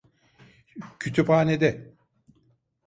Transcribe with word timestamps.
Kütüphanede. 0.99 1.95